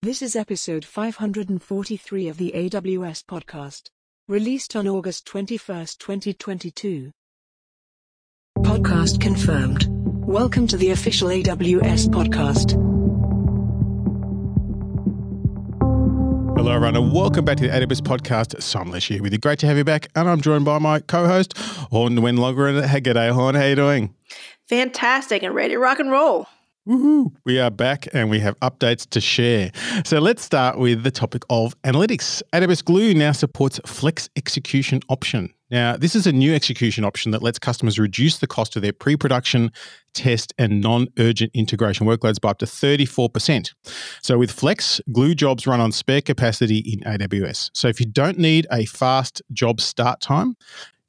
[0.00, 3.90] This is episode 543 of the AWS podcast,
[4.28, 7.10] released on August 21, 2022.
[8.58, 9.88] Podcast confirmed.
[10.24, 12.74] Welcome to the official AWS podcast.
[16.56, 18.62] Hello, everyone, and welcome back to the AWS podcast.
[18.62, 19.40] Simon Elisha here with you.
[19.40, 20.06] Great to have you back.
[20.14, 22.86] And I'm joined by my co host, Hawn Nguyen-Loughren.
[22.86, 23.56] Hey, g'day, Hawn.
[23.56, 24.14] How you doing?
[24.68, 26.46] Fantastic and ready to rock and roll.
[26.88, 27.32] Woohoo.
[27.44, 29.70] We are back and we have updates to share.
[30.06, 32.42] So let's start with the topic of analytics.
[32.54, 35.52] AWS Glue now supports Flex Execution Option.
[35.70, 38.94] Now, this is a new execution option that lets customers reduce the cost of their
[38.94, 39.70] pre production,
[40.14, 43.74] test, and non urgent integration workloads by up to 34%.
[44.22, 47.70] So, with Flex, Glue jobs run on spare capacity in AWS.
[47.74, 50.56] So, if you don't need a fast job start time,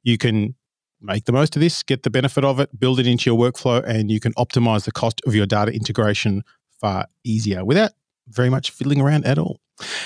[0.02, 0.54] you can
[1.00, 3.82] make the most of this, get the benefit of it, build it into your workflow,
[3.84, 6.42] and you can optimize the cost of your data integration
[6.80, 7.64] far easier.
[7.64, 7.92] Without
[8.30, 9.60] very much fiddling around at all.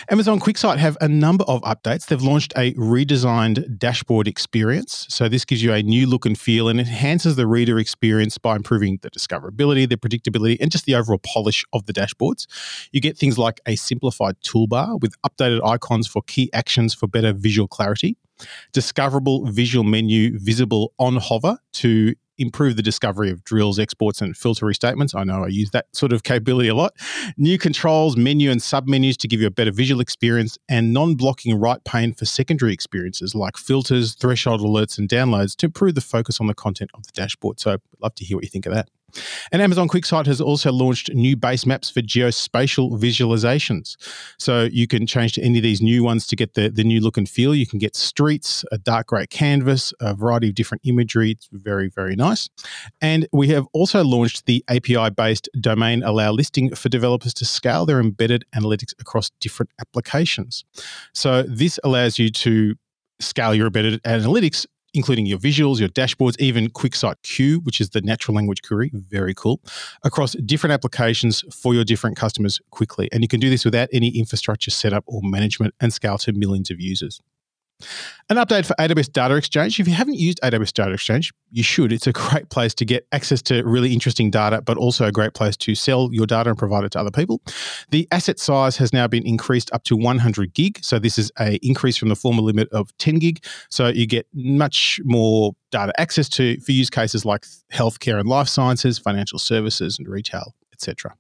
[0.09, 2.06] Amazon QuickSight have a number of updates.
[2.06, 5.07] They've launched a redesigned dashboard experience.
[5.09, 8.57] So, this gives you a new look and feel and enhances the reader experience by
[8.57, 12.46] improving the discoverability, the predictability, and just the overall polish of the dashboards.
[12.93, 17.32] You get things like a simplified toolbar with updated icons for key actions for better
[17.32, 18.16] visual clarity
[18.73, 24.66] discoverable visual menu visible on hover to improve the discovery of drills, exports, and filter
[24.66, 25.15] restatements.
[25.15, 26.95] I know I use that sort of capability a lot.
[27.37, 31.59] New controls, menu, and submenus to give you a better visual experience, and non blocking
[31.59, 36.40] right pane for secondary experiences like filters, threshold alerts, and downloads to improve the focus
[36.40, 37.60] on the content of the dashboard.
[37.60, 38.88] So I'd love to hear what you think of that.
[39.52, 43.96] And Amazon QuickSight has also launched new base maps for geospatial visualizations.
[44.38, 47.01] So you can change to any of these new ones to get the, the new
[47.01, 47.54] look and feel.
[47.54, 51.32] You can get streets, a dark grey canvas, a variety of different imagery.
[51.32, 52.48] It's very, very nice.
[53.01, 57.87] And we have also launched the API based domain allow listing for developers to scale
[57.87, 60.65] their embedded analytics across different applications.
[61.12, 62.74] So this allows you to
[63.21, 68.00] scale your embedded analytics including your visuals, your dashboards, even QuickSight Q, which is the
[68.00, 69.60] natural language query, very cool,
[70.05, 73.09] across different applications for your different customers quickly.
[73.12, 76.71] And you can do this without any infrastructure setup or management and scale to millions
[76.71, 77.21] of users.
[78.31, 79.79] An update for AWS Data Exchange.
[79.79, 81.93] If you haven't used AWS Data Exchange, you should.
[81.93, 85.35] It's a great place to get access to really interesting data, but also a great
[85.35, 87.43] place to sell your data and provide it to other people.
[87.91, 90.79] The asset size has now been increased up to 100 gig.
[90.83, 93.45] So this is a increase from the former limit of 10 gig.
[93.69, 98.49] So you get much more data access to for use cases like healthcare and life
[98.49, 101.15] sciences, financial services, and retail, etc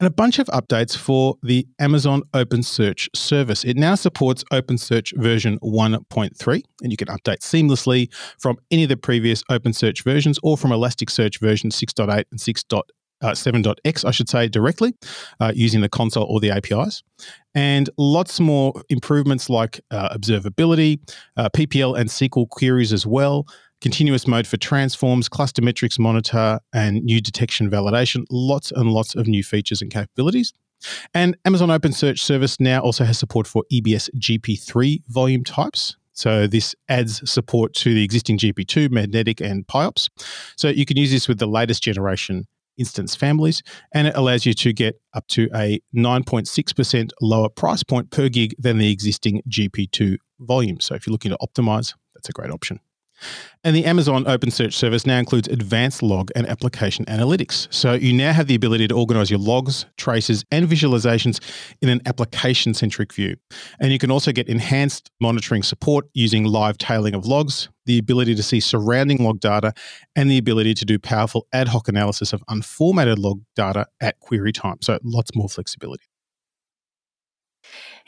[0.00, 3.64] and a bunch of updates for the Amazon OpenSearch service.
[3.64, 8.96] It now supports OpenSearch version 1.3, and you can update seamlessly from any of the
[8.96, 12.64] previous OpenSearch versions or from Elasticsearch version 6.8 and 6.
[13.22, 14.92] Uh, 7.x, I should say, directly
[15.40, 17.02] uh, using the console or the APIs.
[17.54, 21.00] And lots more improvements like uh, observability,
[21.38, 23.46] uh, PPL and SQL queries as well,
[23.80, 28.24] continuous mode for transforms, cluster metrics monitor, and new detection validation.
[28.30, 30.52] Lots and lots of new features and capabilities.
[31.14, 35.96] And Amazon OpenSearch Service now also has support for EBS GP3 volume types.
[36.12, 40.08] So this adds support to the existing GP2, Magnetic, and PIOPS.
[40.56, 42.46] So you can use this with the latest generation
[42.78, 43.62] instance families,
[43.92, 48.54] and it allows you to get up to a 9.6% lower price point per gig
[48.58, 50.80] than the existing GP2 volume.
[50.80, 52.80] So if you're looking to optimize, that's a great option.
[53.64, 57.66] And the Amazon OpenSearch service now includes advanced log and application analytics.
[57.72, 61.40] So you now have the ability to organize your logs, traces, and visualizations
[61.82, 63.36] in an application centric view.
[63.80, 68.34] And you can also get enhanced monitoring support using live tailing of logs, the ability
[68.36, 69.72] to see surrounding log data,
[70.14, 74.52] and the ability to do powerful ad hoc analysis of unformatted log data at query
[74.52, 74.76] time.
[74.80, 76.04] So lots more flexibility.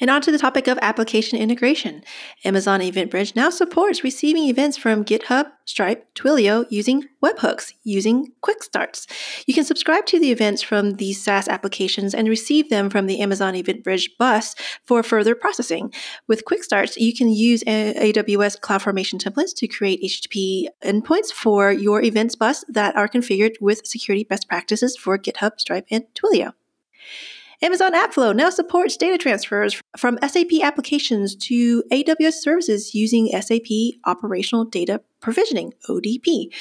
[0.01, 2.05] And on to the topic of application integration.
[2.45, 9.07] Amazon EventBridge now supports receiving events from GitHub, Stripe, Twilio using webhooks, using quick starts.
[9.47, 13.21] You can subscribe to the events from these SaaS applications and receive them from the
[13.21, 14.55] Amazon EventBridge bus
[14.85, 15.93] for further processing.
[16.27, 22.03] With quick starts, you can use AWS CloudFormation templates to create HTTP endpoints for your
[22.03, 26.53] events bus that are configured with security best practices for GitHub, Stripe, and Twilio.
[27.61, 34.65] Amazon AppFlow now supports data transfers from SAP applications to AWS services using SAP Operational
[34.65, 36.53] Data provisioning, ODP.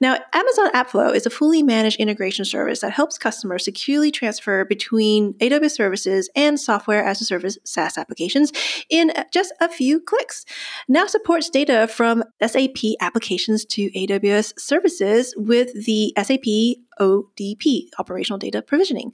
[0.00, 5.34] Now, Amazon AppFlow is a fully managed integration service that helps customers securely transfer between
[5.34, 8.52] AWS services and software as a service SaaS applications
[8.88, 10.44] in just a few clicks.
[10.88, 18.62] Now supports data from SAP applications to AWS services with the SAP ODP, Operational Data
[18.62, 19.12] Provisioning.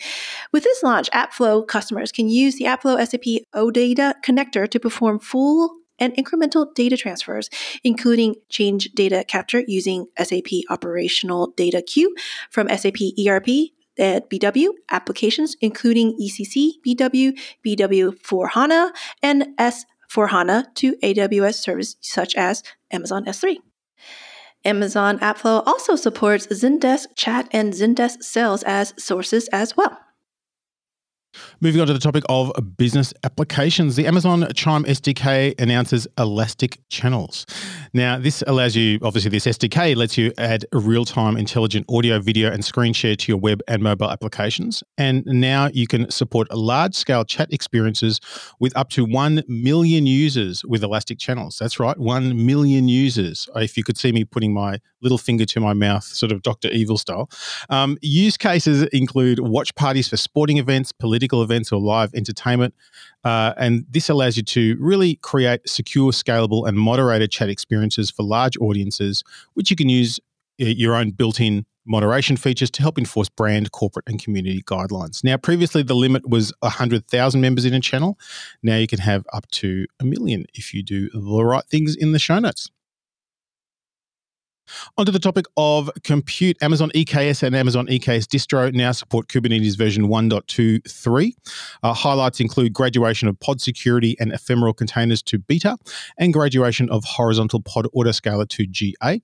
[0.52, 5.76] With this launch, AppFlow customers can use the AppFlow SAP OData connector to perform full
[5.98, 7.48] and incremental data transfers,
[7.84, 12.14] including change data capture using SAP Operational Data Queue
[12.50, 20.70] from SAP ERP BW applications, including ECC, BW, BW for HANA, and S for HANA
[20.74, 23.56] to AWS services such as Amazon S3.
[24.64, 29.98] Amazon AppFlow also supports Zendesk Chat and Zendesk Sell as sources as well.
[31.60, 37.46] Moving on to the topic of business applications, the Amazon Chime SDK announces elastic channels.
[37.92, 42.50] Now, this allows you, obviously, this SDK lets you add real time intelligent audio, video,
[42.50, 44.82] and screen share to your web and mobile applications.
[44.98, 48.20] And now you can support large scale chat experiences
[48.60, 51.58] with up to 1 million users with elastic channels.
[51.58, 53.48] That's right, 1 million users.
[53.56, 56.68] If you could see me putting my little finger to my mouth, sort of Dr.
[56.68, 57.30] Evil style.
[57.70, 62.74] Um, use cases include watch parties for sporting events, political events, or live entertainment.
[63.24, 68.22] Uh, and this allows you to really create secure, scalable, and moderated chat experiences for
[68.22, 69.22] large audiences,
[69.54, 70.20] which you can use
[70.60, 75.22] uh, your own built in moderation features to help enforce brand, corporate, and community guidelines.
[75.22, 78.18] Now, previously the limit was 100,000 members in a channel.
[78.62, 82.12] Now you can have up to a million if you do the right things in
[82.12, 82.70] the show notes.
[84.96, 90.08] Onto the topic of compute, Amazon EKS and Amazon EKS distro now support Kubernetes version
[90.08, 91.32] 1.23.
[91.82, 95.76] Uh, highlights include graduation of pod security and ephemeral containers to beta,
[96.18, 99.20] and graduation of horizontal pod autoscaler to GA.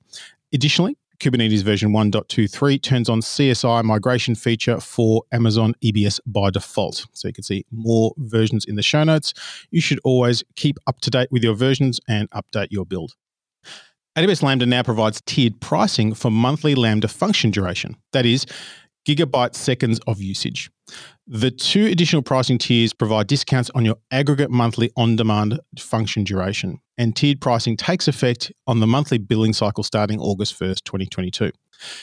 [0.53, 7.07] Additionally, Kubernetes version 1.23 turns on CSI migration feature for Amazon EBS by default.
[7.13, 9.33] So you can see more versions in the show notes.
[9.71, 13.15] You should always keep up to date with your versions and update your build.
[14.15, 18.45] AWS Lambda now provides tiered pricing for monthly Lambda function duration, that is,
[19.09, 20.71] gigabyte seconds of usage.
[21.27, 26.79] The two additional pricing tiers provide discounts on your aggregate monthly on demand function duration,
[26.99, 31.51] and tiered pricing takes effect on the monthly billing cycle starting August 1st, 2022.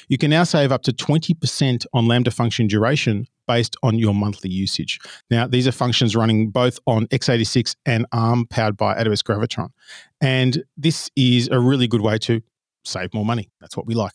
[0.07, 4.51] You can now save up to 20% on Lambda function duration based on your monthly
[4.51, 4.99] usage.
[5.31, 9.69] Now, these are functions running both on x86 and ARM powered by AWS Graviton.
[10.21, 12.41] And this is a really good way to
[12.85, 13.49] save more money.
[13.59, 14.13] That's what we like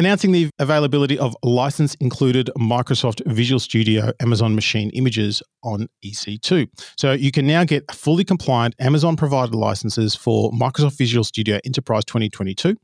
[0.00, 6.68] announcing the availability of license included Microsoft Visual Studio Amazon Machine Images on EC2.
[6.96, 12.06] So you can now get fully compliant Amazon provided licenses for Microsoft Visual Studio Enterprise
[12.06, 12.76] 2022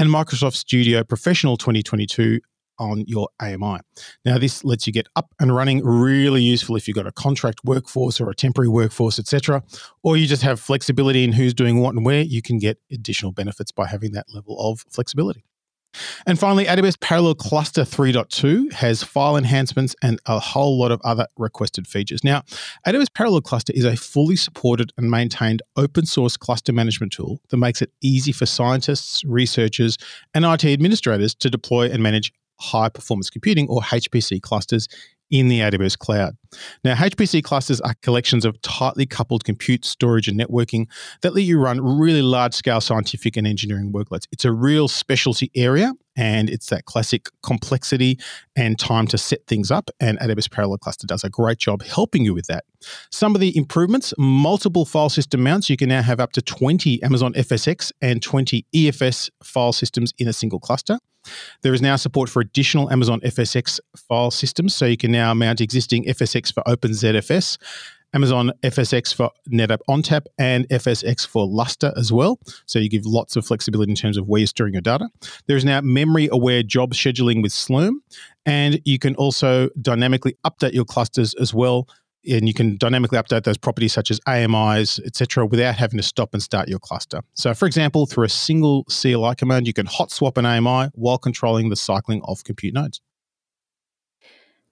[0.00, 2.40] and Microsoft Studio Professional 2022
[2.78, 3.78] on your AMI.
[4.24, 7.60] Now, this lets you get up and running really useful if you've got a contract
[7.64, 9.62] workforce or a temporary workforce, etc.,
[10.02, 12.22] or you just have flexibility in who's doing what and where.
[12.22, 15.44] You can get additional benefits by having that level of flexibility.
[16.26, 21.26] And finally, AWS Parallel Cluster 3.2 has file enhancements and a whole lot of other
[21.36, 22.22] requested features.
[22.24, 22.42] Now,
[22.86, 27.56] AWS Parallel Cluster is a fully supported and maintained open source cluster management tool that
[27.56, 29.96] makes it easy for scientists, researchers,
[30.34, 34.88] and IT administrators to deploy and manage high performance computing or HPC clusters
[35.30, 36.36] in the AWS cloud.
[36.84, 40.86] Now, HPC clusters are collections of tightly coupled compute, storage, and networking
[41.22, 44.26] that let you run really large scale scientific and engineering workloads.
[44.30, 48.18] It's a real specialty area, and it's that classic complexity
[48.56, 49.90] and time to set things up.
[50.00, 52.64] And AWS Parallel Cluster does a great job helping you with that.
[53.10, 55.68] Some of the improvements multiple file system mounts.
[55.70, 60.28] You can now have up to 20 Amazon FSx and 20 EFS file systems in
[60.28, 60.98] a single cluster.
[61.62, 65.60] There is now support for additional Amazon FSx file systems, so you can now mount
[65.60, 67.58] existing FSx for OpenZFS,
[68.14, 72.38] Amazon FSx for NetApp ONTAP, and FSx for Lustre as well.
[72.66, 75.08] So you give lots of flexibility in terms of where you're storing your data.
[75.46, 77.96] There is now memory aware job scheduling with Slurm,
[78.44, 81.88] and you can also dynamically update your clusters as well
[82.28, 86.30] and you can dynamically update those properties such as AMIs, etc., without having to stop
[86.32, 87.20] and start your cluster.
[87.34, 91.18] So, for example, through a single CLI command, you can hot swap an AMI while
[91.18, 93.00] controlling the cycling of compute nodes.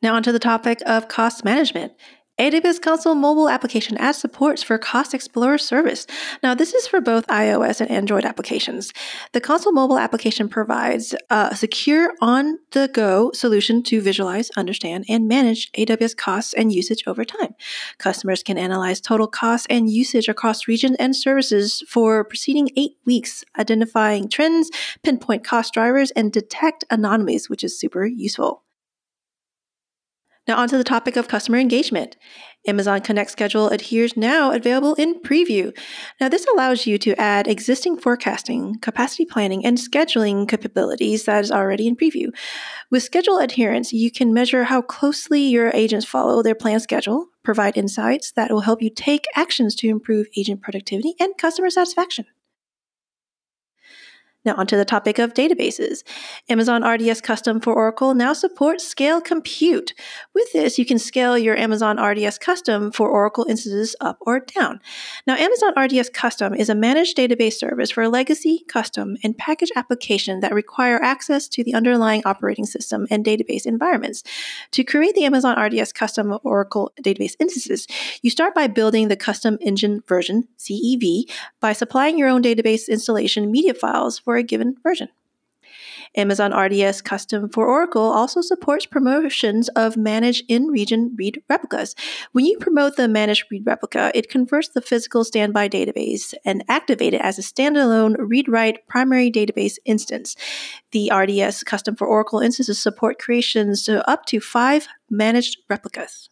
[0.03, 1.93] Now, onto the topic of cost management.
[2.37, 6.05] AWS Console mobile application adds supports for Cost Explorer service.
[6.43, 8.93] Now, this is for both iOS and Android applications.
[9.31, 15.29] The console mobile application provides a secure on the go solution to visualize, understand, and
[15.29, 17.55] manage AWS costs and usage over time.
[17.99, 23.45] Customers can analyze total costs and usage across regions and services for preceding eight weeks,
[23.57, 24.73] identifying trends,
[25.05, 28.64] pinpoint cost drivers, and detect anomalies, which is super useful.
[30.47, 32.17] Now, onto the topic of customer engagement.
[32.67, 35.77] Amazon Connect Schedule adherence now available in preview.
[36.21, 41.51] Now, this allows you to add existing forecasting, capacity planning, and scheduling capabilities that is
[41.51, 42.29] already in preview.
[42.91, 47.77] With schedule adherence, you can measure how closely your agents follow their planned schedule, provide
[47.77, 52.27] insights that will help you take actions to improve agent productivity and customer satisfaction.
[54.45, 56.03] Now, onto the topic of databases.
[56.51, 59.95] Amazon RDS Custom for Oracle now supports Scale Compute.
[60.35, 64.81] With this, you can scale your Amazon RDS Custom for Oracle instances up or down.
[65.27, 70.43] Now, Amazon RDS Custom is a managed database service for legacy, custom, and package applications
[70.43, 74.23] that require access to the underlying operating system and database environments.
[74.73, 77.87] To create the Amazon RDS Custom Oracle database instances,
[78.21, 83.51] you start by building the custom engine version, CEV, by supplying your own database installation
[83.51, 85.09] media files for for a given version.
[86.17, 91.95] Amazon RDS Custom for Oracle also supports promotions of managed in region read replicas.
[92.33, 97.15] When you promote the managed read replica, it converts the physical standby database and activate
[97.15, 100.35] it as a standalone read write primary database instance.
[100.91, 106.29] The RDS Custom for Oracle instances support creations to up to five managed replicas.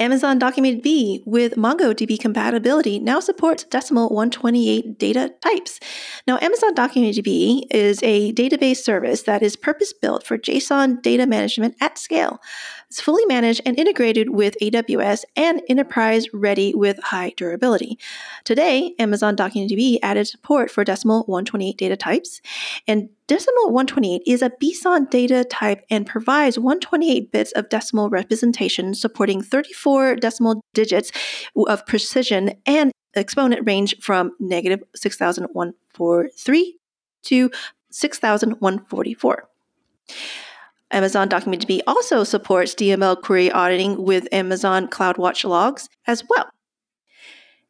[0.00, 5.78] Amazon Document DocumentDB with MongoDB compatibility now supports decimal 128 data types.
[6.26, 11.26] Now, Amazon Document DocumentDB is a database service that is purpose built for JSON data
[11.26, 12.40] management at scale.
[12.88, 17.98] It's fully managed and integrated with AWS and enterprise ready with high durability.
[18.44, 22.40] Today, Amazon DocumentDB added support for decimal 128 data types,
[22.88, 28.92] and Decimal 128 is a BSON data type and provides 128 bits of decimal representation
[28.92, 31.10] supporting 34 decimal digits
[31.56, 36.78] of precision and exponent range from negative 6143
[37.22, 37.50] to
[37.90, 39.48] 6144.
[40.90, 46.50] Amazon DocumentDB also supports DML query auditing with Amazon CloudWatch logs as well.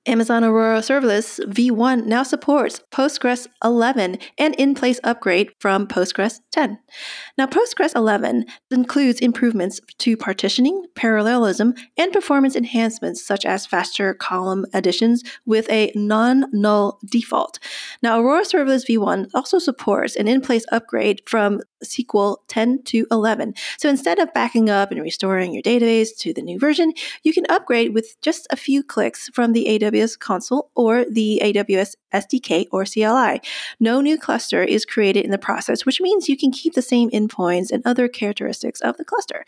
[0.06, 6.78] Amazon Aurora Serverless v1 now supports Postgres 11 and in place upgrade from Postgres 10.
[7.38, 14.66] Now, Postgres 11 includes improvements to partitioning, parallelism, and performance enhancements such as faster column
[14.74, 17.58] additions with a non null default.
[18.02, 23.54] Now, Aurora Serverless v1 also supports an in place upgrade from SQL 10 to 11.
[23.78, 27.44] So instead of backing up and restoring your database to the new version, you can
[27.48, 32.84] upgrade with just a few clicks from the AWS console or the AWS SDK or
[32.84, 33.40] CLI.
[33.80, 37.10] No new cluster is created in the process, which means you can keep the same
[37.10, 39.44] endpoints and other characteristics of the cluster.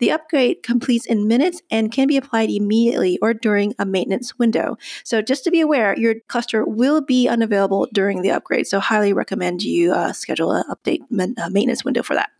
[0.00, 4.76] The upgrade completes in minutes and can be applied immediately or during a maintenance window.
[5.04, 8.66] So just to be aware, your cluster will be unavailable during the upgrade.
[8.66, 12.30] So highly recommend you uh, schedule an update uh, maintenance window for that.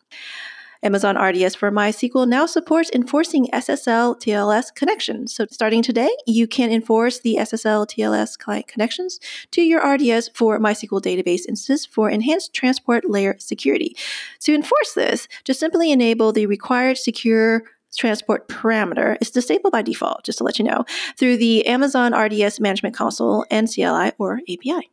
[0.87, 5.35] Amazon RDS for MySQL now supports enforcing SSL TLS connections.
[5.35, 9.19] So, starting today, you can enforce the SSL TLS client connections
[9.51, 13.97] to your RDS for MySQL database instances for enhanced transport layer security.
[14.43, 17.65] To enforce this, just simply enable the required secure
[17.97, 20.85] transport parameter is disabled by default, just to let you know,
[21.19, 24.89] through the Amazon RDS Management Console and CLI or API.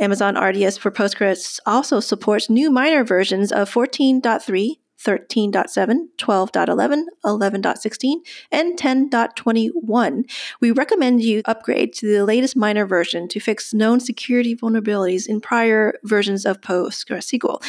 [0.00, 8.14] Amazon RDS for Postgres also supports new minor versions of 14.3, 13.7, 12.11, 11.16,
[8.50, 10.30] and 10.21.
[10.60, 15.40] We recommend you upgrade to the latest minor version to fix known security vulnerabilities in
[15.40, 17.62] prior versions of PostgreSQL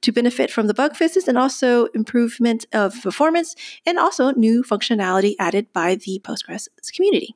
[0.00, 3.54] to benefit from the bug fixes and also improvement of performance
[3.84, 7.34] and also new functionality added by the Postgres community.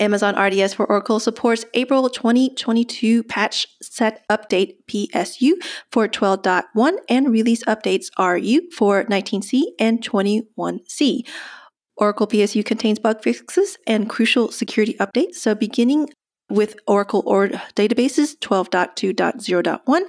[0.00, 5.52] Amazon RDS for Oracle supports April 2022 patch set update PSU
[5.90, 11.26] for 12.1 and release updates RU for 19C and 21C.
[11.96, 15.34] Oracle PSU contains bug fixes and crucial security updates.
[15.34, 16.10] So, beginning
[16.48, 20.02] with Oracle or databases 12.2.0.1,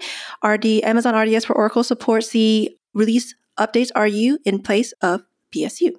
[0.43, 5.95] RD Amazon RDS for Oracle supports the release updates RU in place of PSU.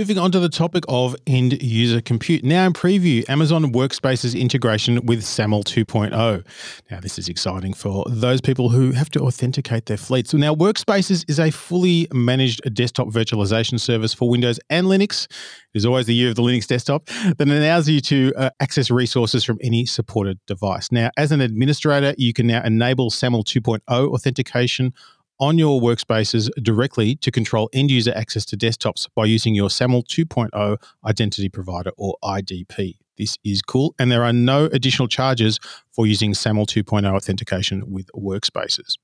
[0.00, 2.42] Moving on to the topic of end user compute.
[2.42, 6.42] Now in preview, Amazon Workspace's integration with SAML 2.0.
[6.90, 10.30] Now, this is exciting for those people who have to authenticate their fleets.
[10.30, 15.26] So now, Workspaces is a fully managed desktop virtualization service for Windows and Linux.
[15.74, 17.04] It is always the year of the Linux desktop
[17.36, 20.90] that allows you to uh, access resources from any supported device.
[20.90, 24.94] Now, as an administrator, you can now enable SAML 2.0 authentication
[25.40, 30.04] on your workspaces directly to control end user access to desktops by using your SAML
[30.04, 32.98] 2.0 identity provider or IDP.
[33.16, 35.58] This is cool, and there are no additional charges
[35.92, 38.94] for using SAML 2.0 authentication with workspaces.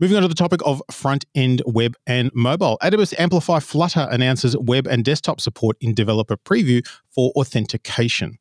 [0.00, 2.78] Moving on to the topic of front end web and mobile.
[2.82, 8.38] AWS Amplify Flutter announces web and desktop support in developer preview for authentication.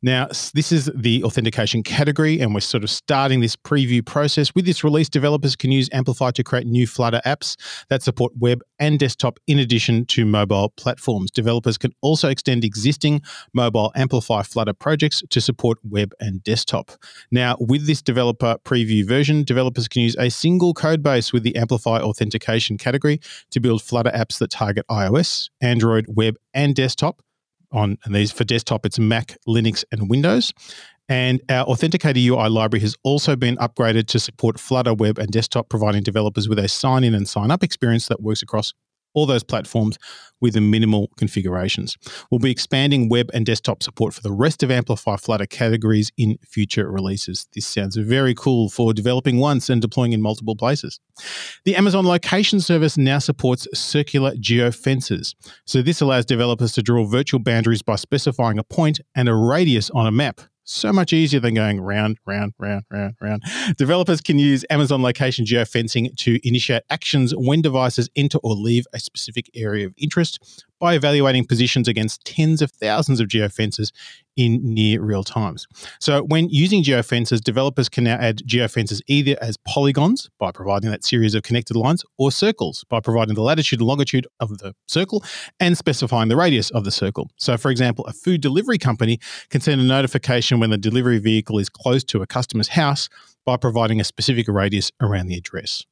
[0.00, 4.54] Now, this is the authentication category, and we're sort of starting this preview process.
[4.54, 7.56] With this release, developers can use Amplify to create new Flutter apps
[7.88, 11.32] that support web and desktop in addition to mobile platforms.
[11.32, 13.22] Developers can also extend existing
[13.52, 16.92] mobile Amplify Flutter projects to support web and desktop.
[17.32, 21.56] Now, with this developer preview version, developers can use a single code base with the
[21.56, 23.20] Amplify authentication category
[23.50, 27.20] to build Flutter apps that target iOS, Android, web, and desktop
[27.72, 30.52] on these for desktop it's Mac, Linux, and Windows.
[31.08, 35.70] And our Authenticator UI library has also been upgraded to support Flutter web and desktop,
[35.70, 38.74] providing developers with a sign in and sign up experience that works across
[39.18, 39.98] all those platforms
[40.40, 41.96] with minimal configurations.
[42.30, 46.38] We'll be expanding web and desktop support for the rest of Amplify Flutter categories in
[46.46, 47.48] future releases.
[47.54, 51.00] This sounds very cool for developing once and deploying in multiple places.
[51.64, 55.34] The Amazon location service now supports circular geofences.
[55.64, 59.90] So this allows developers to draw virtual boundaries by specifying a point and a radius
[59.90, 63.42] on a map so much easier than going round, round, round, round, round.
[63.76, 69.00] Developers can use Amazon location geofencing to initiate actions when devices enter or leave a
[69.00, 73.92] specific area of interest by evaluating positions against tens of thousands of geofences
[74.36, 75.66] in near real times.
[76.00, 81.04] So, when using geofences, developers can now add geofences either as polygons by providing that
[81.04, 85.24] series of connected lines, or circles by providing the latitude and longitude of the circle
[85.58, 87.28] and specifying the radius of the circle.
[87.36, 89.18] So, for example, a food delivery company
[89.50, 93.08] can send a notification when the delivery vehicle is close to a customer's house
[93.44, 95.84] by providing a specific radius around the address.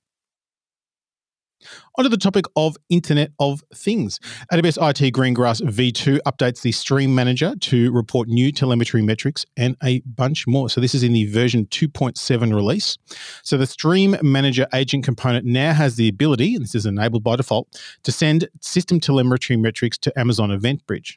[1.96, 4.20] Onto the topic of Internet of Things.
[4.52, 10.00] AWS IoT Greengrass V2 updates the Stream Manager to report new telemetry metrics and a
[10.00, 10.68] bunch more.
[10.68, 12.98] So, this is in the version 2.7 release.
[13.42, 17.36] So, the Stream Manager agent component now has the ability, and this is enabled by
[17.36, 21.16] default, to send system telemetry metrics to Amazon EventBridge.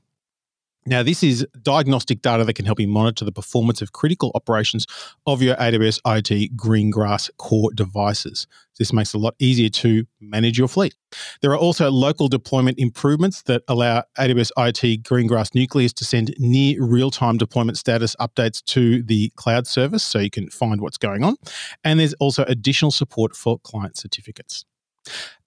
[0.85, 4.87] Now, this is diagnostic data that can help you monitor the performance of critical operations
[5.27, 8.47] of your AWS IoT Greengrass core devices.
[8.77, 10.95] This makes it a lot easier to manage your fleet.
[11.41, 16.81] There are also local deployment improvements that allow AWS IoT Greengrass Nucleus to send near
[16.81, 21.25] real time deployment status updates to the cloud service so you can find what's going
[21.25, 21.35] on.
[21.83, 24.65] And there's also additional support for client certificates.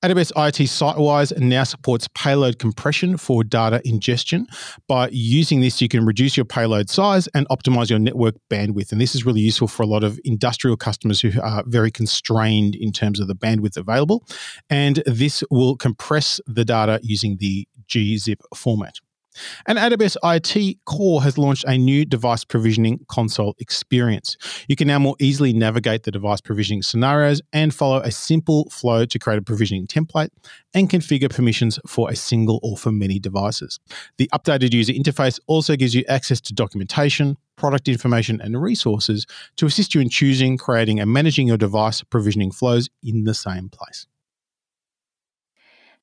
[0.02, 4.48] AWS IoT SiteWise now supports payload compression for data ingestion.
[4.88, 8.90] By using this, you can reduce your payload size and optimize your network bandwidth.
[8.90, 12.74] And this is really useful for a lot of industrial customers who are very constrained
[12.74, 14.26] in terms of the bandwidth available.
[14.68, 18.96] And this will compress the data using the gzip format.
[19.66, 24.36] And AWS IoT Core has launched a new device provisioning console experience.
[24.68, 29.04] You can now more easily navigate the device provisioning scenarios and follow a simple flow
[29.04, 30.28] to create a provisioning template
[30.74, 33.78] and configure permissions for a single or for many devices.
[34.18, 39.66] The updated user interface also gives you access to documentation, product information, and resources to
[39.66, 44.06] assist you in choosing, creating, and managing your device provisioning flows in the same place.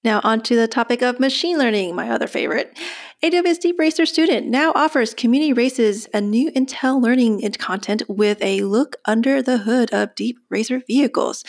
[0.02, 2.78] Now, on to the topic of machine learning, my other favorite.
[3.22, 8.62] AWS Deep Racer Student now offers community races a new Intel learning content with a
[8.62, 11.44] look under the hood of Deep Racer vehicles.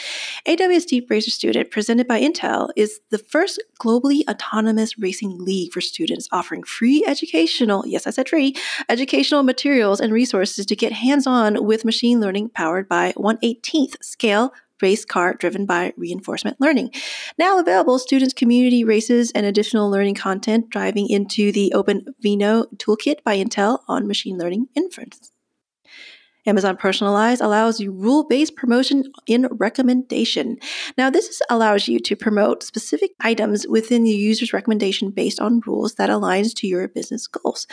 [0.49, 5.81] AWS Deep Racer Student, presented by Intel, is the first globally autonomous racing league for
[5.81, 8.57] students offering free educational, yes, I said free,
[8.89, 14.53] educational materials and resources to get hands on with machine learning powered by 118th scale
[14.83, 16.91] race car driven by reinforcement learning.
[17.39, 23.23] Now available, students' community races and additional learning content driving into the Open Vino Toolkit
[23.25, 25.33] by Intel on machine learning inference.
[26.47, 30.59] Amazon Personalize allows you rule based promotion in recommendation.
[30.97, 35.95] Now, this allows you to promote specific items within the user's recommendation based on rules
[35.95, 37.67] that aligns to your business goals.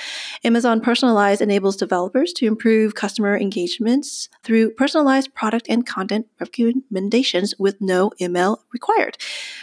[0.43, 7.80] Amazon Personalize enables developers to improve customer engagements through personalized product and content recommendations with
[7.80, 9.17] no ML required.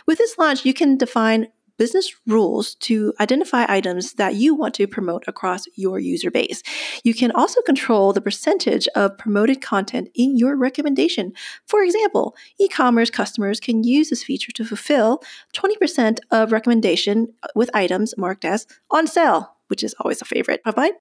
[0.07, 4.87] With this launch, you can define business rules to identify items that you want to
[4.87, 6.63] promote across your user base.
[7.03, 11.33] You can also control the percentage of promoted content in your recommendation.
[11.67, 15.23] For example, e commerce customers can use this feature to fulfill
[15.55, 20.77] 20% of recommendation with items marked as on sale, which is always a favorite of
[20.77, 20.93] mine.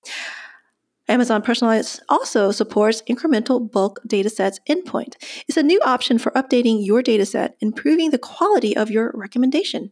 [1.07, 5.15] Amazon Personalize also supports incremental bulk datasets endpoint.
[5.47, 9.91] It's a new option for updating your dataset, improving the quality of your recommendation.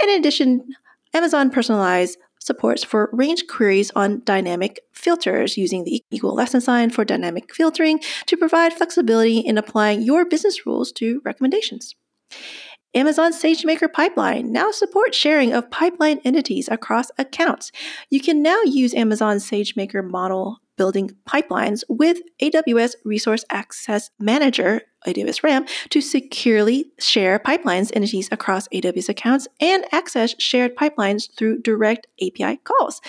[0.00, 0.66] And in addition,
[1.12, 7.04] Amazon Personalize supports for range queries on dynamic filters using the equal lesson sign for
[7.04, 11.94] dynamic filtering to provide flexibility in applying your business rules to recommendations.
[12.96, 17.70] Amazon SageMaker Pipeline now supports sharing of pipeline entities across accounts.
[18.08, 25.42] You can now use Amazon SageMaker model building pipelines with AWS Resource Access Manager, AWS
[25.42, 32.06] RAM, to securely share pipelines entities across AWS accounts and access shared pipelines through direct
[32.22, 33.02] API calls.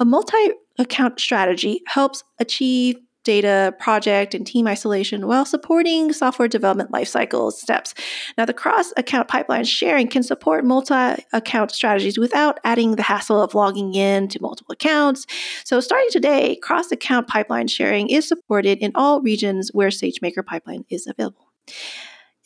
[0.00, 0.36] A multi
[0.78, 2.96] account strategy helps achieve
[3.26, 7.92] data project and team isolation while supporting software development lifecycle steps.
[8.38, 13.42] Now, the cross account pipeline sharing can support multi account strategies without adding the hassle
[13.42, 15.26] of logging in to multiple accounts.
[15.64, 20.84] So, starting today, cross account pipeline sharing is supported in all regions where SageMaker Pipeline
[20.88, 21.52] is available.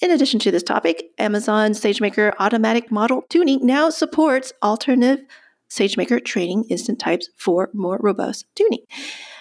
[0.01, 5.27] In addition to this topic, Amazon SageMaker Automatic Model Tuning now supports alternative
[5.71, 8.87] SageMaker training instant types for more robust tuning.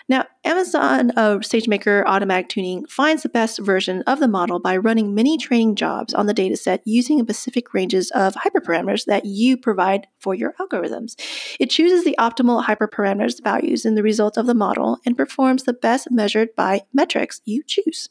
[0.09, 5.13] Now, Amazon uh, SageMaker Automatic Tuning finds the best version of the model by running
[5.13, 10.33] many training jobs on the dataset using specific ranges of hyperparameters that you provide for
[10.33, 11.13] your algorithms.
[11.59, 15.73] It chooses the optimal hyperparameters values in the results of the model and performs the
[15.73, 18.09] best measured by metrics you choose.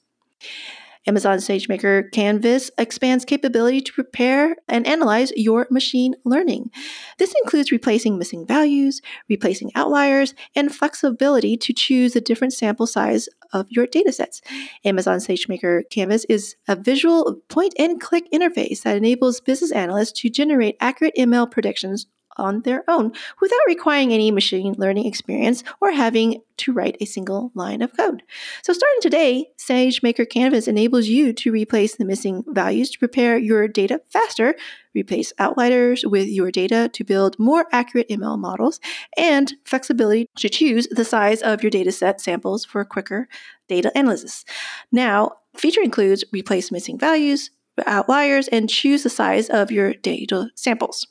[1.06, 6.70] Amazon SageMaker Canvas expands capability to prepare and analyze your machine learning.
[7.18, 13.28] This includes replacing missing values, replacing outliers, and flexibility to choose a different sample size
[13.52, 14.40] of your datasets.
[14.84, 20.28] Amazon SageMaker Canvas is a visual point and click interface that enables business analysts to
[20.28, 22.06] generate accurate ML predictions
[22.38, 27.50] on their own without requiring any machine learning experience or having to write a single
[27.54, 28.22] line of code.
[28.62, 33.68] So, starting today, SageMaker Canvas enables you to replace the missing values to prepare your
[33.68, 34.54] data faster,
[34.94, 38.80] replace outliers with your data to build more accurate ML models,
[39.16, 43.28] and flexibility to choose the size of your dataset samples for quicker
[43.68, 44.44] data analysis.
[44.90, 47.50] Now, feature includes replace missing values,
[47.86, 51.06] outliers, and choose the size of your data samples.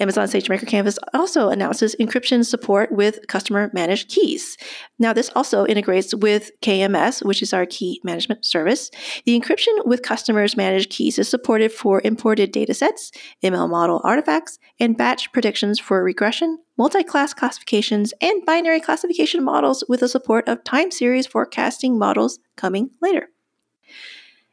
[0.00, 4.56] Amazon SageMaker Canvas also announces encryption support with customer managed keys.
[4.98, 8.90] Now, this also integrates with KMS, which is our key management service.
[9.24, 14.96] The encryption with customers managed keys is supported for imported datasets, ML model artifacts, and
[14.96, 20.64] batch predictions for regression, multi class classifications, and binary classification models with the support of
[20.64, 23.28] time series forecasting models coming later.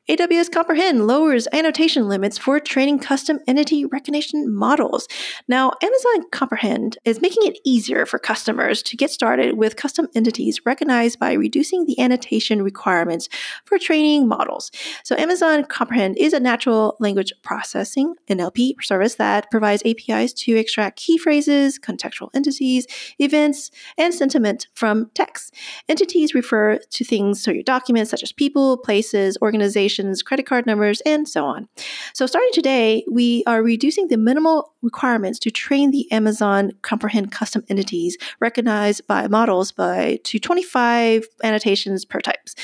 [0.10, 5.08] AWS Comprehend lowers annotation limits for training custom entity recognition models.
[5.48, 10.66] Now, Amazon Comprehend is making it easier for customers to get started with custom entities
[10.66, 13.30] recognized by reducing the annotation requirements
[13.64, 14.72] for training models.
[15.04, 20.98] So, Amazon Comprehend is a natural language processing NLP service that provides APIs to extract
[20.98, 22.88] key phrases, contextual entities,
[23.20, 25.54] events, and sentiment from text.
[25.88, 29.91] Entities refer to things, so your documents such as people, places, organizations
[30.24, 31.68] credit card numbers, and so on.
[32.14, 37.64] So, starting today, we are reducing the minimal requirements to train the Amazon Comprehend custom
[37.70, 42.56] entities recognized by models by to 25 annotations per types.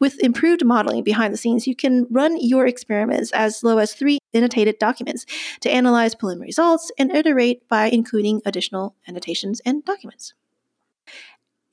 [0.00, 4.18] With improved modeling behind the scenes, you can run your experiments as low as three
[4.32, 5.26] annotated documents
[5.60, 10.34] to analyze preliminary results and iterate by including additional annotations and documents.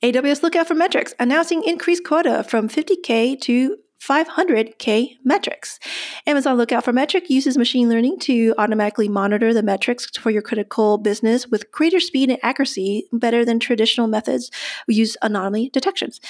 [0.02, 5.78] AWS Lookout for Metrics announcing increased quota from 50K to 500K metrics.
[6.26, 10.98] Amazon Lookout for Metric uses machine learning to automatically monitor the metrics for your critical
[10.98, 14.50] business with greater speed and accuracy better than traditional methods
[14.88, 16.20] we use anomaly detections.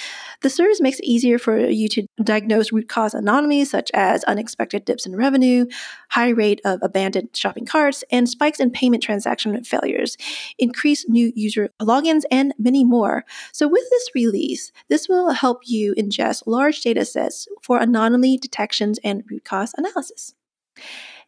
[0.42, 4.84] The service makes it easier for you to diagnose root cause anomalies such as unexpected
[4.84, 5.64] dips in revenue,
[6.10, 10.18] high rate of abandoned shopping carts, and spikes in payment transaction failures,
[10.58, 13.24] increase new user logins, and many more.
[13.52, 18.98] So with this release, this will help you ingest large data sets for anomaly detections
[19.04, 20.34] and root cause analysis.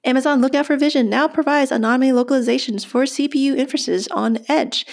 [0.05, 4.87] Amazon Lookout for Vision now provides anomaly localizations for CPU inferences on Edge.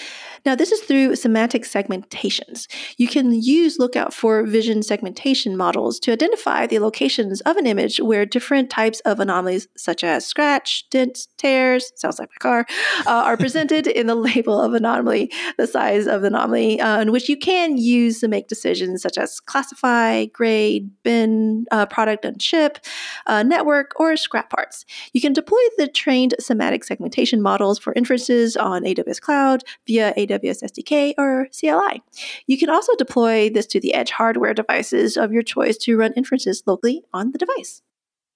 [0.44, 2.66] Now, this is through semantic segmentations.
[2.96, 8.00] You can use Lookout for vision segmentation models to identify the locations of an image
[8.00, 12.66] where different types of anomalies, such as scratch, dents, tears, sounds like my car,
[13.06, 17.12] uh, are presented in the label of anomaly, the size of the anomaly, uh, in
[17.12, 22.42] which you can use to make decisions such as classify, grade, bin, uh, product and
[22.42, 22.78] ship,
[23.26, 24.84] uh, network, or scrap parts.
[25.12, 30.31] You can deploy the trained semantic segmentation models for inferences on AWS Cloud via AWS
[30.40, 32.02] SDK or CLI.
[32.46, 36.12] You can also deploy this to the edge hardware devices of your choice to run
[36.14, 37.82] inferences locally on the device.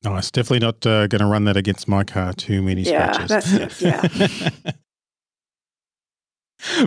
[0.05, 0.31] Nice.
[0.31, 2.33] Definitely not uh, going to run that against my car.
[2.35, 3.81] Too many Yeah, scratches.
[3.83, 4.07] yeah.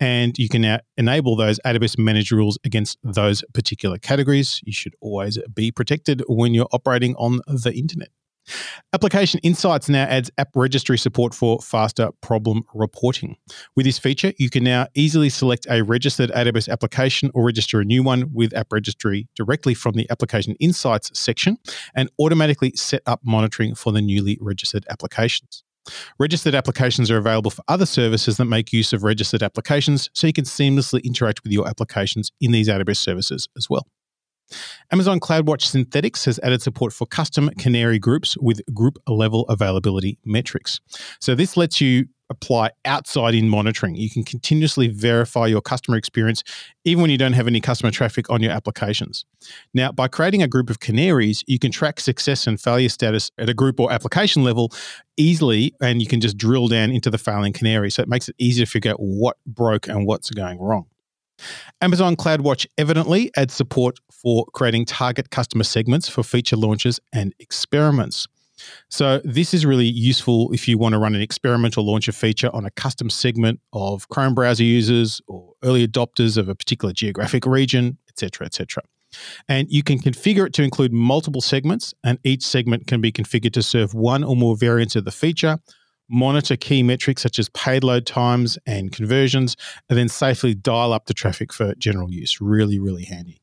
[0.00, 4.60] And you can now enable those AWS managed rules against those particular categories.
[4.64, 8.08] You should always be protected when you're operating on the internet.
[8.92, 13.36] Application Insights now adds app registry support for faster problem reporting.
[13.76, 17.84] With this feature, you can now easily select a registered AWS application or register a
[17.84, 21.58] new one with App Registry directly from the Application Insights section
[21.94, 25.64] and automatically set up monitoring for the newly registered applications.
[26.18, 30.32] Registered applications are available for other services that make use of registered applications, so you
[30.32, 33.86] can seamlessly interact with your applications in these AWS services as well.
[34.90, 40.80] Amazon CloudWatch Synthetics has added support for custom canary groups with group level availability metrics.
[41.20, 43.94] So, this lets you apply outside in monitoring.
[43.94, 46.44] You can continuously verify your customer experience
[46.84, 49.24] even when you don't have any customer traffic on your applications.
[49.72, 53.48] Now, by creating a group of canaries, you can track success and failure status at
[53.48, 54.72] a group or application level
[55.16, 57.90] easily, and you can just drill down into the failing canary.
[57.90, 60.86] So, it makes it easier to figure out what broke and what's going wrong.
[61.80, 68.26] Amazon CloudWatch evidently adds support for creating target customer segments for feature launches and experiments.
[68.88, 72.64] So, this is really useful if you want to run an experimental launch feature on
[72.64, 77.98] a custom segment of Chrome browser users or early adopters of a particular geographic region,
[78.08, 78.82] etc., etc.
[79.48, 83.52] And you can configure it to include multiple segments, and each segment can be configured
[83.52, 85.58] to serve one or more variants of the feature
[86.08, 89.56] monitor key metrics such as payload times and conversions,
[89.88, 92.40] and then safely dial up the traffic for general use.
[92.40, 93.40] Really, really handy.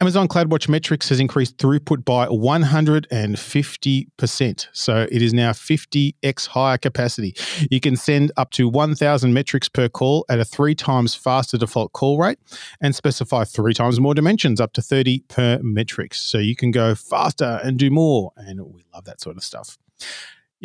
[0.00, 4.66] Amazon CloudWatch Metrics has increased throughput by 150%.
[4.72, 7.34] So it is now 50x higher capacity.
[7.70, 11.92] You can send up to 1,000 metrics per call at a three times faster default
[11.92, 12.38] call rate
[12.80, 16.20] and specify three times more dimensions, up to 30 per metrics.
[16.20, 18.32] So you can go faster and do more.
[18.36, 19.78] And we love that sort of stuff.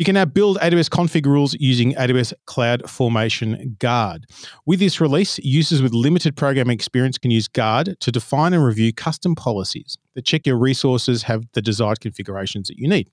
[0.00, 4.24] You can now build AWS config rules using AWS Cloud Formation Guard.
[4.64, 8.94] With this release, users with limited programming experience can use Guard to define and review
[8.94, 13.10] custom policies that check your resources have the desired configurations that you need.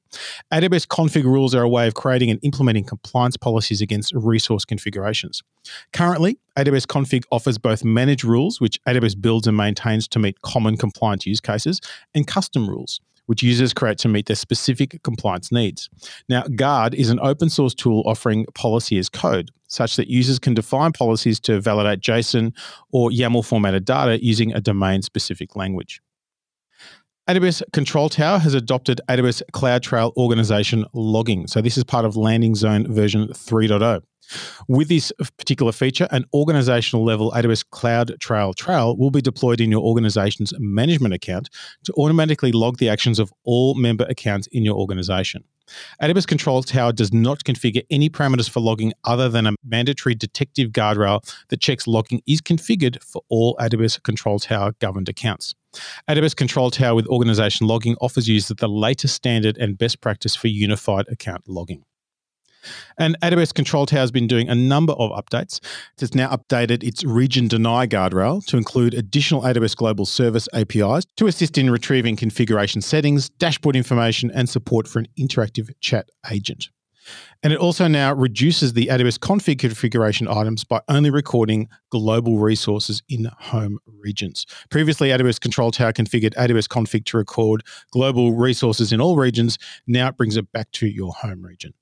[0.54, 5.44] AWS config rules are a way of creating and implementing compliance policies against resource configurations.
[5.92, 10.78] Currently, AWS config offers both managed rules, which AWS builds and maintains to meet common
[10.78, 11.82] compliance use cases,
[12.16, 15.90] and custom rules which users create to meet their specific compliance needs.
[16.28, 20.54] Now, Guard is an open source tool offering policy as code, such that users can
[20.54, 22.54] define policies to validate JSON
[22.92, 26.02] or YAML formatted data using a domain specific language.
[27.28, 31.46] AWS Control Tower has adopted AWS CloudTrail organization logging.
[31.48, 34.02] So, this is part of Landing Zone version 3.0.
[34.70, 39.82] With this particular feature, an organizational level AWS CloudTrail trail will be deployed in your
[39.82, 41.50] organization's management account
[41.84, 45.44] to automatically log the actions of all member accounts in your organization.
[46.02, 50.70] AWS Control Tower does not configure any parameters for logging other than a mandatory detective
[50.70, 55.56] guardrail that checks logging is configured for all AWS Control Tower governed accounts.
[56.10, 60.48] AWS Control Tower with organization logging offers users the latest standard and best practice for
[60.48, 61.84] unified account logging.
[62.98, 65.60] And AWS Control Tower has been doing a number of updates.
[65.96, 71.06] It has now updated its region deny guardrail to include additional AWS Global Service APIs
[71.18, 76.70] to assist in retrieving configuration settings, dashboard information, and support for an interactive chat agent.
[77.44, 83.02] And it also now reduces the AWS config configuration items by only recording global resources
[83.10, 84.46] in home regions.
[84.70, 89.58] Previously, AWS Control Tower configured AWS config to record global resources in all regions.
[89.86, 91.74] Now it brings it back to your home region.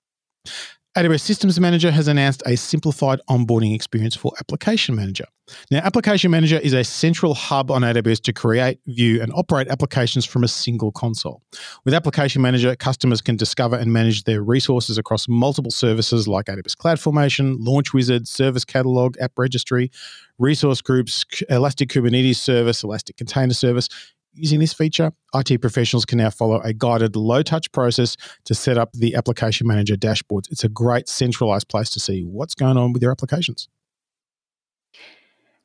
[0.98, 5.26] AWS Systems Manager has announced a simplified onboarding experience for Application Manager.
[5.70, 10.24] Now, Application Manager is a central hub on AWS to create, view, and operate applications
[10.24, 11.42] from a single console.
[11.84, 16.78] With Application Manager, customers can discover and manage their resources across multiple services like AWS
[16.78, 19.92] CloudFormation, Launch Wizard, Service Catalog, App Registry,
[20.40, 23.90] resource groups, Elastic Kubernetes Service, Elastic Container Service,
[24.36, 28.78] Using this feature, IT professionals can now follow a guided low touch process to set
[28.78, 30.52] up the application manager dashboards.
[30.52, 33.70] It's a great centralized place to see what's going on with your applications.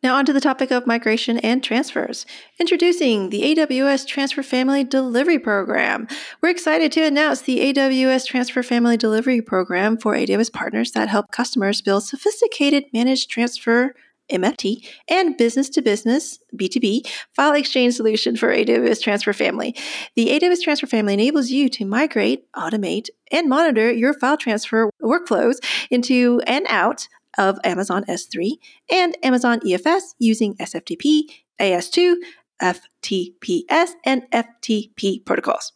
[0.02, 2.24] Now, onto the topic of migration and transfers.
[2.58, 6.08] Introducing the AWS Transfer Family Delivery Program.
[6.40, 11.30] We're excited to announce the AWS Transfer Family Delivery Program for AWS partners that help
[11.32, 13.94] customers build sophisticated managed transfer
[14.30, 19.76] MFT, and business to business, B2B, file exchange solution for AWS Transfer Family.
[20.16, 25.56] The AWS Transfer Family enables you to migrate, automate, and monitor your file transfer workflows
[25.90, 28.52] into and out of Amazon S3
[28.90, 31.22] and Amazon EFS using SFTP,
[31.60, 32.16] AS2,
[32.60, 35.72] FTPS, and FTP protocols.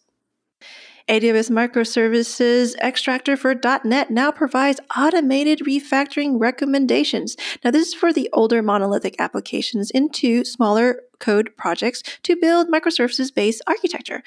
[1.07, 7.37] AWS Microservices Extractor for .NET now provides automated refactoring recommendations.
[7.62, 13.61] Now, this is for the older monolithic applications into smaller code projects to build microservices-based
[13.67, 14.23] architecture.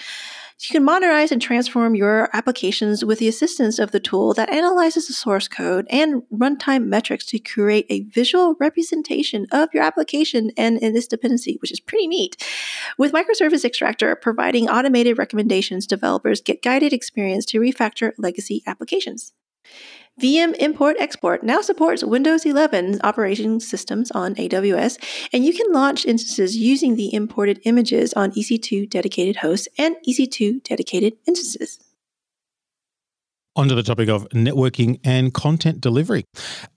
[0.60, 5.06] You can modernize and transform your applications with the assistance of the tool that analyzes
[5.06, 10.80] the source code and runtime metrics to create a visual representation of your application and
[10.80, 12.44] in its dependency, which is pretty neat.
[12.98, 19.34] With Microservice Extractor providing automated recommendations, developers get guided experience to refactor legacy applications.
[20.20, 24.98] VM Import Export now supports Windows 11 operating systems on AWS,
[25.32, 30.64] and you can launch instances using the imported images on EC2 dedicated hosts and EC2
[30.64, 31.87] dedicated instances.
[33.58, 36.26] Onto the topic of networking and content delivery.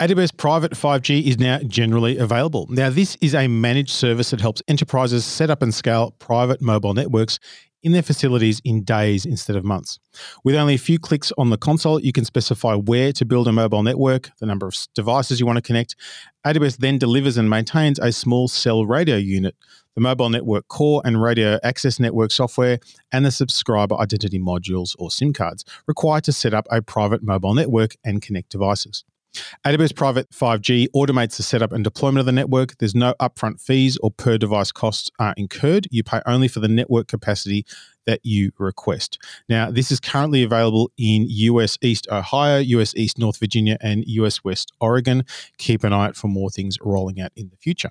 [0.00, 2.66] AWS Private 5G is now generally available.
[2.70, 6.94] Now, this is a managed service that helps enterprises set up and scale private mobile
[6.94, 7.38] networks
[7.82, 9.98] in their facilities in days instead of months.
[10.42, 13.52] With only a few clicks on the console, you can specify where to build a
[13.52, 15.96] mobile network, the number of devices you want to connect.
[16.46, 19.54] AWS then delivers and maintains a small cell radio unit,
[20.00, 22.78] the mobile network core and radio access network software,
[23.12, 27.54] and the subscriber identity modules or SIM cards required to set up a private mobile
[27.54, 29.04] network and connect devices.
[29.64, 32.76] AWS Private 5G automates the setup and deployment of the network.
[32.78, 35.86] There's no upfront fees or per device costs are incurred.
[35.92, 37.64] You pay only for the network capacity
[38.06, 39.22] that you request.
[39.48, 44.42] Now, this is currently available in US East Ohio, US East North Virginia, and US
[44.42, 45.24] West Oregon.
[45.58, 47.90] Keep an eye out for more things rolling out in the future.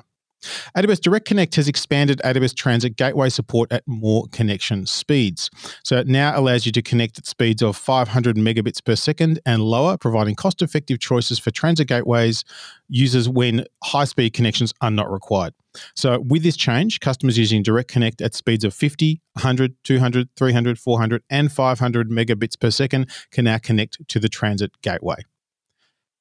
[0.76, 5.50] AWS Direct Connect has expanded AWS Transit Gateway support at more connection speeds.
[5.84, 9.62] So it now allows you to connect at speeds of 500 megabits per second and
[9.62, 12.44] lower, providing cost effective choices for transit gateways
[12.88, 15.54] users when high speed connections are not required.
[15.96, 20.80] So, with this change, customers using Direct Connect at speeds of 50, 100, 200, 300,
[20.80, 25.18] 400, and 500 megabits per second can now connect to the transit gateway.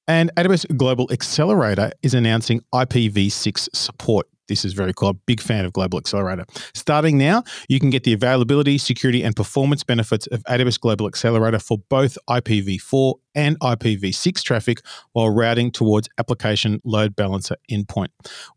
[0.08, 4.26] And AWS Global Accelerator is announcing IPv6 support.
[4.48, 5.10] This is very cool.
[5.10, 6.44] I'm a big fan of Global Accelerator.
[6.74, 11.58] Starting now, you can get the availability, security, and performance benefits of AWS Global Accelerator
[11.58, 14.80] for both IPv4 and IPv6 traffic
[15.12, 18.08] while routing towards application load balancer endpoint.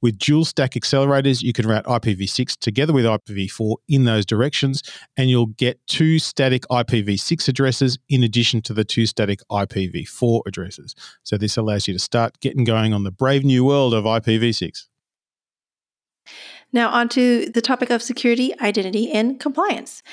[0.02, 4.82] With dual stack accelerators, you can route IPv6 together with IPv4 in those directions,
[5.18, 10.96] and you'll get two static IPv6 addresses in addition to the two static IPv4 addresses.
[11.24, 14.88] So this allows you to start getting going on the brave new world of IPv6.
[16.74, 20.04] Now, on to the topic of security, identity, and compliance.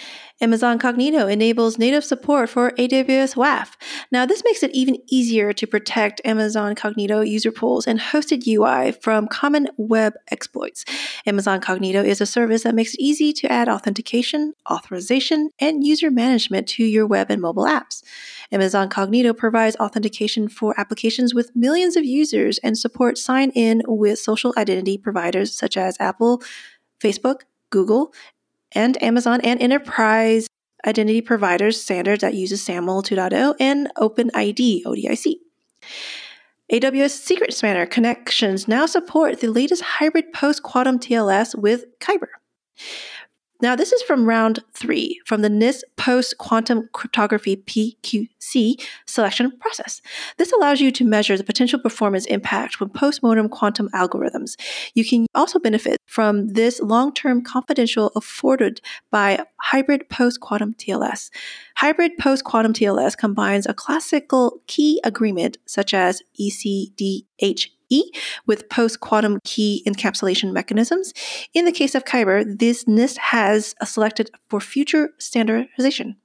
[0.40, 3.72] Amazon Cognito enables native support for AWS WAF.
[4.12, 8.92] Now, this makes it even easier to protect Amazon Cognito user pools and hosted UI
[8.92, 10.84] from common web exploits.
[11.26, 16.10] Amazon Cognito is a service that makes it easy to add authentication, authorization, and user
[16.10, 18.04] management to your web and mobile apps.
[18.52, 24.20] Amazon Cognito provides authentication for applications with millions of users and supports sign in with
[24.20, 26.40] social identity providers such as Apple,
[27.00, 28.14] Facebook, Google,
[28.72, 30.46] and Amazon and Enterprise
[30.86, 35.36] Identity Providers standards that uses SAML 2.0 and OpenID ODIC.
[36.72, 42.28] AWS Secrets Manager connections now support the latest hybrid post quantum TLS with Kyber.
[43.60, 50.00] Now, this is from round three from the NIST Post Quantum Cryptography PQC selection process.
[50.36, 54.54] This allows you to measure the potential performance impact with post-mortem quantum algorithms.
[54.94, 58.80] You can also benefit from this long-term confidential afforded
[59.10, 61.30] by hybrid post-quantum TLS.
[61.78, 68.10] Hybrid post-quantum TLS combines a classical key agreement such as ECDH E
[68.46, 71.12] with post quantum key encapsulation mechanisms.
[71.54, 76.16] In the case of Kyber, this NIST has selected for future standardization.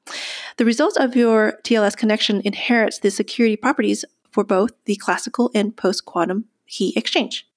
[0.58, 5.76] The result of your TLS connection inherits the security properties for both the classical and
[5.76, 7.48] post quantum key exchange.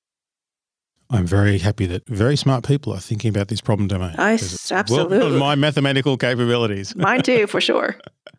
[1.08, 4.14] I'm very happy that very smart people are thinking about this problem domain.
[4.18, 5.18] I absolutely.
[5.18, 6.96] Well my mathematical capabilities.
[6.96, 7.96] Mine too, for sure.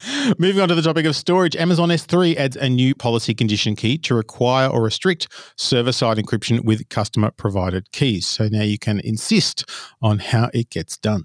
[0.38, 3.96] Moving on to the topic of storage, Amazon S3 adds a new policy condition key
[3.98, 8.26] to require or restrict server side encryption with customer provided keys.
[8.26, 9.64] So now you can insist
[10.02, 11.24] on how it gets done.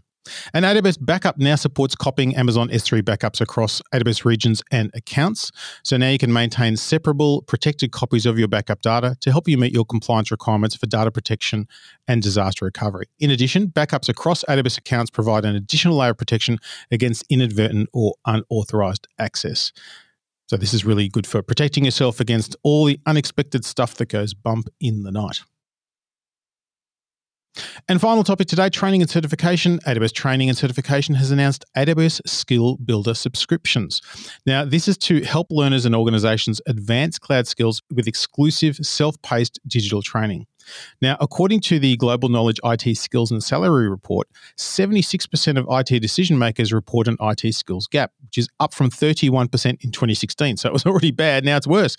[0.54, 5.52] And AWS Backup now supports copying Amazon S3 backups across AWS regions and accounts.
[5.84, 9.58] So now you can maintain separable, protected copies of your backup data to help you
[9.58, 11.68] meet your compliance requirements for data protection
[12.08, 13.08] and disaster recovery.
[13.20, 16.60] In addition, backups across AWS accounts provide an additional layer of protection
[16.92, 19.72] against inadvertent or unauthorized access.
[20.48, 24.34] So this is really good for protecting yourself against all the unexpected stuff that goes
[24.34, 25.42] bump in the night.
[27.88, 29.80] And final topic today training and certification.
[29.80, 34.02] AWS Training and Certification has announced AWS Skill Builder subscriptions.
[34.46, 39.60] Now, this is to help learners and organizations advance cloud skills with exclusive self paced
[39.68, 40.46] digital training.
[41.02, 46.38] Now, according to the Global Knowledge IT Skills and Salary Report, 76% of IT decision
[46.38, 50.58] makers report an IT skills gap, which is up from 31% in 2016.
[50.58, 51.46] So it was already bad.
[51.46, 51.96] Now it's worse.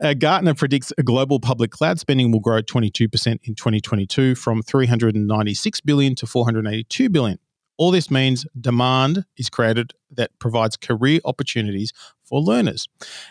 [0.00, 6.14] Uh, Gartner predicts global public cloud spending will grow 22% in 2022 from 396 billion
[6.16, 7.38] to 482 billion.
[7.80, 12.86] All this means demand is created that provides career opportunities for learners.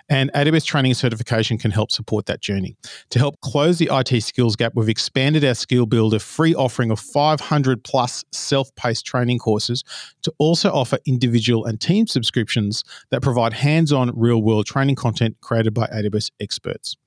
[0.10, 2.76] And AWS training and certification can help support that journey.
[3.12, 7.00] To help close the IT skills gap, we've expanded our Skill Builder free offering of
[7.00, 9.84] 500 plus self paced training courses
[10.24, 15.38] to also offer individual and team subscriptions that provide hands on real world training content
[15.42, 16.98] created by AWS experts.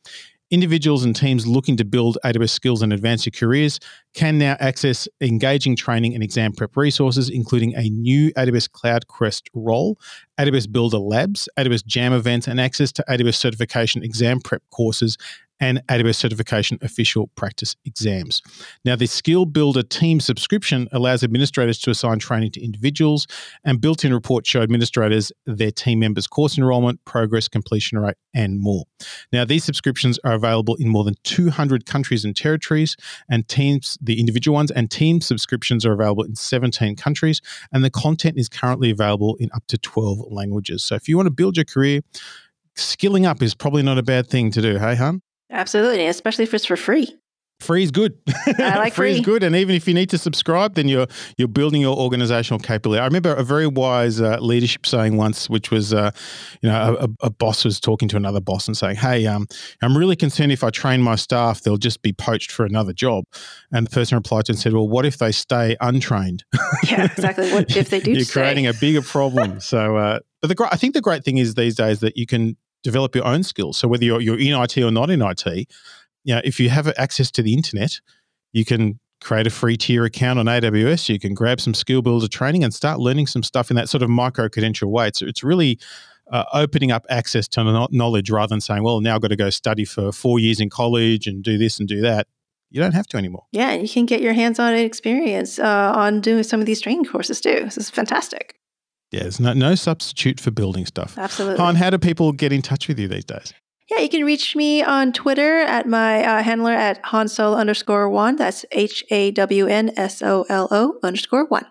[0.52, 3.80] Individuals and teams looking to build AWS skills and advance your careers
[4.12, 9.48] can now access engaging training and exam prep resources, including a new AWS Cloud Quest
[9.54, 9.98] role,
[10.38, 15.16] AWS Builder Labs, AWS Jam events, and access to AWS certification exam prep courses
[15.62, 18.42] and AWS certification official practice exams.
[18.84, 23.28] Now, the Skill Builder team subscription allows administrators to assign training to individuals,
[23.64, 28.58] and built in reports show administrators their team members' course enrollment, progress, completion rate, and
[28.58, 28.86] more.
[29.32, 32.96] Now, these subscriptions are available in more than 200 countries and territories,
[33.30, 37.40] and teams, the individual ones, and team subscriptions are available in 17 countries,
[37.72, 40.82] and the content is currently available in up to 12 languages.
[40.82, 42.00] So, if you want to build your career,
[42.74, 45.22] skilling up is probably not a bad thing to do, hey, Hawn?
[45.52, 47.14] Absolutely, especially if it's for free.
[47.60, 48.18] Free is good.
[48.58, 49.12] I like free.
[49.12, 49.18] free.
[49.20, 51.06] is good, and even if you need to subscribe, then you're
[51.38, 53.00] you're building your organizational capability.
[53.00, 56.10] I remember a very wise uh, leadership saying once, which was, uh,
[56.60, 59.46] you know, a, a, boss was talking to another boss and saying, "Hey, um,
[59.80, 63.24] I'm really concerned if I train my staff, they'll just be poached for another job."
[63.70, 66.44] And the person replied to and said, "Well, what if they stay untrained?"
[66.90, 67.52] Yeah, exactly.
[67.52, 68.10] What if they do?
[68.10, 68.40] you're stay?
[68.40, 69.60] creating a bigger problem.
[69.60, 72.56] so, uh, but the I think the great thing is these days that you can
[72.82, 73.78] develop your own skills.
[73.78, 75.46] So whether you're, you're in IT or not in IT,
[76.24, 78.00] you know, if you have access to the internet,
[78.52, 81.08] you can create a free tier account on AWS.
[81.08, 84.02] You can grab some skill builder training and start learning some stuff in that sort
[84.02, 85.08] of micro credential way.
[85.08, 85.78] It's, it's really
[86.30, 89.50] uh, opening up access to knowledge rather than saying, well, now I've got to go
[89.50, 92.26] study for four years in college and do this and do that.
[92.70, 93.44] You don't have to anymore.
[93.52, 97.04] Yeah, you can get your hands on experience uh, on doing some of these training
[97.04, 97.60] courses too.
[97.64, 98.56] This is fantastic.
[99.12, 101.18] Yeah, there's no, no substitute for building stuff.
[101.18, 101.58] Absolutely.
[101.58, 103.52] Hawn, how do people get in touch with you these days?
[103.90, 108.36] Yeah, you can reach me on Twitter at my uh, handler at Hawnsolo underscore one.
[108.36, 111.66] That's H A W N S O L O underscore one.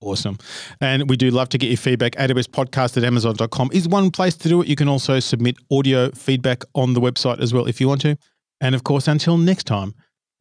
[0.00, 0.38] Awesome.
[0.80, 2.12] And we do love to get your feedback.
[2.12, 4.68] AWS podcast at amazon.com is one place to do it.
[4.68, 8.16] You can also submit audio feedback on the website as well if you want to.
[8.60, 9.94] And of course, until next time,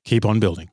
[0.06, 0.70] keep on building.